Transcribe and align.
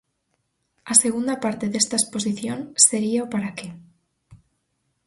A 0.91 0.93
segunda 1.03 1.35
parte 1.43 1.65
desta 1.73 1.99
exposición 2.01 2.59
sería 2.87 3.25
o 3.25 3.29
para 3.33 3.53
que. 3.57 3.67